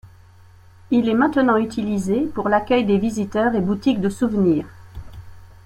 Il 0.89 1.07
est 1.07 1.13
maintenant 1.13 1.57
utilisée 1.57 2.21
pour 2.33 2.49
l'accueil 2.49 2.85
des 2.85 2.97
visiteurs 2.97 3.53
et 3.53 3.61
boutique 3.61 4.01
de 4.01 4.09
souvenirs. 4.09 4.65